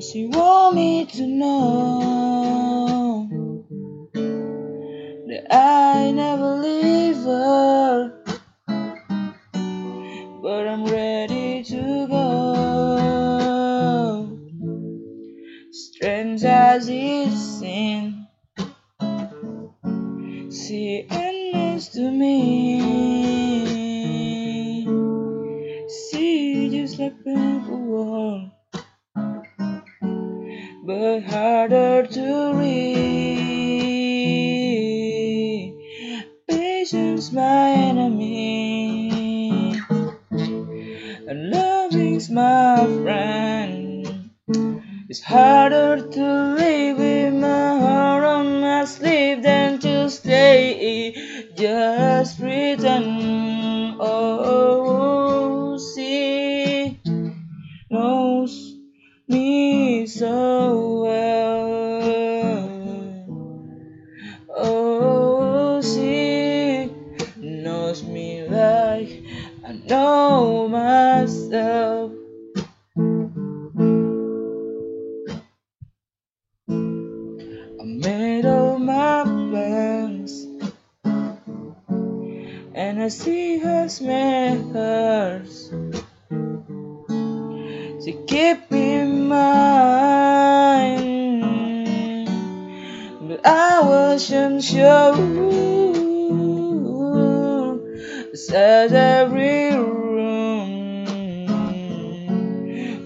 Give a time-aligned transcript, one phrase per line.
[0.00, 3.28] She want me to know
[5.26, 8.22] that I never leave her,
[10.40, 12.38] but I'm ready to go.
[15.72, 18.14] Strange as it seems,
[20.54, 22.78] she endless to me.
[25.88, 28.50] She just like world,
[30.88, 32.94] but harder to read.
[36.48, 39.74] Patience, my enemy,
[41.28, 44.30] loving's my friend.
[45.10, 51.12] It's harder to live with my heart on my sleeve than to stay
[51.54, 53.96] just pretend.
[54.00, 56.98] Oh, oh, oh she
[57.90, 58.78] knows
[59.28, 62.70] me so well.
[64.48, 66.90] Oh, she
[67.36, 69.22] knows me like
[69.66, 72.12] I know myself.
[76.68, 80.46] I made all my plans,
[82.74, 85.70] and I see her made hers.
[88.04, 90.98] She keep in mind,
[93.28, 95.16] but I wasn't sure.
[98.34, 101.06] Says every room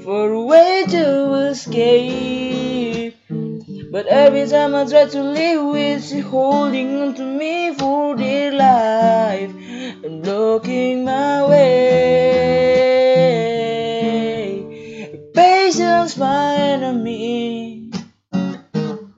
[0.05, 3.17] for a way to escape.
[3.91, 8.53] But every time I try to leave with she holding on to me for dear
[8.53, 9.51] life
[10.05, 11.42] and blocking my
[16.03, 17.93] Patience, my enemy,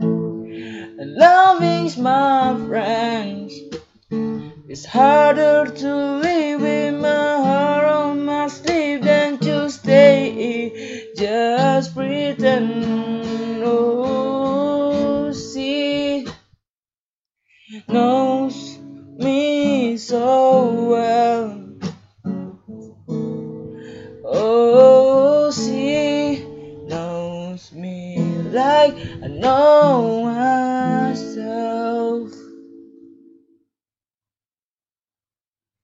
[0.01, 3.51] and loving's my friend.
[4.69, 13.63] It's harder to live with my heart on my sleeve than to stay just pretend.
[13.65, 16.27] Oh, she
[17.89, 18.24] knows
[28.55, 29.73] like I know